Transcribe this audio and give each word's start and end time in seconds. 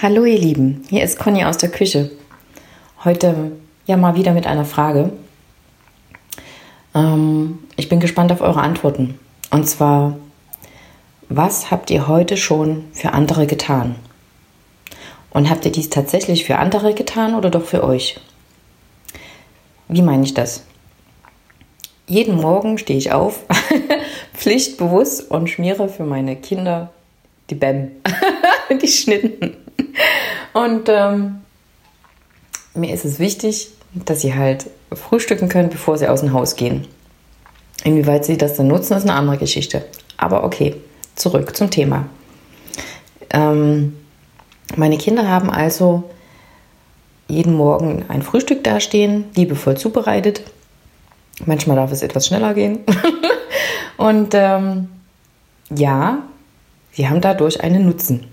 Hallo 0.00 0.24
ihr 0.24 0.38
Lieben, 0.38 0.84
hier 0.88 1.02
ist 1.02 1.18
Conny 1.18 1.44
aus 1.44 1.58
der 1.58 1.72
Küche. 1.72 2.12
Heute 3.02 3.50
ja 3.84 3.96
mal 3.96 4.14
wieder 4.14 4.32
mit 4.32 4.46
einer 4.46 4.64
Frage. 4.64 5.10
Ähm, 6.94 7.58
ich 7.74 7.88
bin 7.88 7.98
gespannt 7.98 8.30
auf 8.30 8.40
eure 8.40 8.60
Antworten. 8.60 9.18
Und 9.50 9.68
zwar, 9.68 10.16
was 11.28 11.72
habt 11.72 11.90
ihr 11.90 12.06
heute 12.06 12.36
schon 12.36 12.84
für 12.92 13.12
andere 13.12 13.48
getan? 13.48 13.96
Und 15.30 15.50
habt 15.50 15.64
ihr 15.64 15.72
dies 15.72 15.90
tatsächlich 15.90 16.44
für 16.44 16.58
andere 16.58 16.94
getan 16.94 17.34
oder 17.34 17.50
doch 17.50 17.64
für 17.64 17.82
euch? 17.82 18.20
Wie 19.88 20.02
meine 20.02 20.22
ich 20.22 20.32
das? 20.32 20.62
Jeden 22.06 22.36
Morgen 22.36 22.78
stehe 22.78 23.00
ich 23.00 23.10
auf, 23.10 23.40
pflichtbewusst 24.32 25.28
und 25.28 25.50
schmiere 25.50 25.88
für 25.88 26.04
meine 26.04 26.36
Kinder 26.36 26.92
die 27.50 27.56
Bäm, 27.56 27.90
die 28.80 28.86
Schnitten. 28.86 29.56
Und 30.52 30.88
ähm, 30.88 31.40
mir 32.74 32.92
ist 32.94 33.04
es 33.04 33.18
wichtig, 33.18 33.68
dass 33.92 34.20
sie 34.20 34.34
halt 34.34 34.66
frühstücken 34.92 35.48
können, 35.48 35.70
bevor 35.70 35.98
sie 35.98 36.08
aus 36.08 36.20
dem 36.20 36.32
Haus 36.32 36.56
gehen. 36.56 36.86
Inwieweit 37.84 38.24
sie 38.24 38.36
das 38.36 38.54
dann 38.54 38.68
nutzen, 38.68 38.96
ist 38.96 39.04
eine 39.04 39.14
andere 39.14 39.38
Geschichte. 39.38 39.84
Aber 40.16 40.44
okay, 40.44 40.76
zurück 41.14 41.56
zum 41.56 41.70
Thema. 41.70 42.06
Ähm, 43.30 43.96
meine 44.76 44.98
Kinder 44.98 45.28
haben 45.28 45.50
also 45.50 46.04
jeden 47.28 47.54
Morgen 47.54 48.04
ein 48.08 48.22
Frühstück 48.22 48.64
dastehen, 48.64 49.24
liebevoll 49.36 49.76
zubereitet. 49.76 50.42
Manchmal 51.44 51.76
darf 51.76 51.92
es 51.92 52.02
etwas 52.02 52.26
schneller 52.26 52.54
gehen. 52.54 52.80
Und 53.96 54.30
ähm, 54.34 54.88
ja, 55.70 56.22
sie 56.92 57.08
haben 57.08 57.20
dadurch 57.20 57.62
einen 57.62 57.84
Nutzen. 57.84 58.26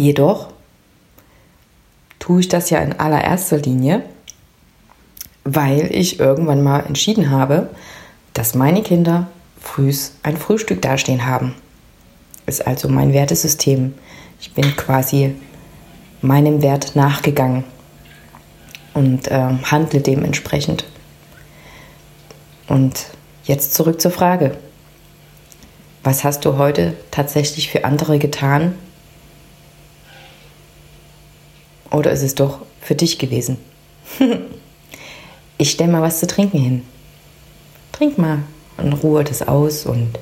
Jedoch 0.00 0.48
tue 2.18 2.40
ich 2.40 2.48
das 2.48 2.70
ja 2.70 2.78
in 2.78 2.98
allererster 2.98 3.58
Linie, 3.58 4.02
weil 5.44 5.94
ich 5.94 6.18
irgendwann 6.18 6.62
mal 6.62 6.80
entschieden 6.86 7.28
habe, 7.28 7.68
dass 8.32 8.54
meine 8.54 8.82
Kinder 8.82 9.26
frühs 9.60 10.14
ein 10.22 10.38
Frühstück 10.38 10.80
dastehen 10.80 11.26
haben. 11.26 11.54
Ist 12.46 12.66
also 12.66 12.88
mein 12.88 13.12
Wertesystem. 13.12 13.92
Ich 14.40 14.54
bin 14.54 14.74
quasi 14.74 15.36
meinem 16.22 16.62
Wert 16.62 16.96
nachgegangen 16.96 17.64
und 18.94 19.28
äh, 19.28 19.50
handle 19.64 20.00
dementsprechend. 20.00 20.86
Und 22.68 23.08
jetzt 23.44 23.74
zurück 23.74 24.00
zur 24.00 24.12
Frage. 24.12 24.56
Was 26.02 26.24
hast 26.24 26.46
du 26.46 26.56
heute 26.56 26.94
tatsächlich 27.10 27.68
für 27.68 27.84
andere 27.84 28.18
getan, 28.18 28.76
oder 31.90 32.12
ist 32.12 32.22
es 32.22 32.34
doch 32.34 32.60
für 32.80 32.94
dich 32.94 33.18
gewesen? 33.18 33.58
ich 35.58 35.70
stelle 35.70 35.92
mal 35.92 36.02
was 36.02 36.20
zu 36.20 36.26
trinken 36.26 36.58
hin. 36.58 36.82
Trink 37.92 38.18
mal 38.18 38.38
in 38.82 38.92
Ruhe 38.92 39.24
das 39.24 39.46
aus 39.46 39.86
und 39.86 40.18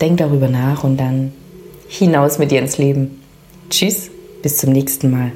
denk 0.00 0.18
darüber 0.18 0.48
nach 0.48 0.84
und 0.84 0.96
dann 0.96 1.32
hinaus 1.88 2.38
mit 2.38 2.50
dir 2.50 2.60
ins 2.60 2.78
Leben. 2.78 3.22
Tschüss, 3.70 4.10
bis 4.42 4.58
zum 4.58 4.72
nächsten 4.72 5.10
Mal. 5.10 5.32